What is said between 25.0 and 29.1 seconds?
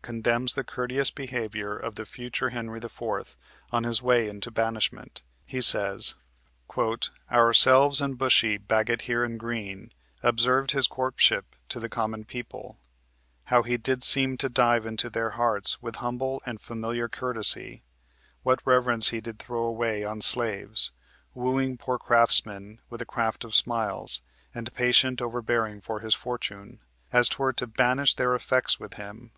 overbearing of his fortune, As 'twere to banish their effects with